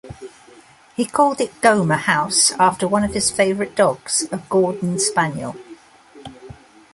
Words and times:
He 0.95 1.05
called 1.05 1.39
it 1.41 1.61
Gomer 1.61 1.93
House 1.93 2.49
after 2.53 2.87
one 2.87 3.03
of 3.03 3.13
his 3.13 3.29
favourite 3.29 3.75
dogs, 3.75 4.25
a 4.31 4.39
Gordon 4.49 4.97
Spaniel. 4.97 5.55